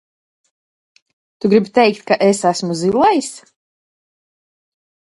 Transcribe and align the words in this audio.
Tu 1.39 1.45
gribi 1.53 1.69
teikt, 1.77 2.01
ka 2.09 2.15
es 2.29 2.41
esmu 2.53 2.73
zilais? 2.81 3.31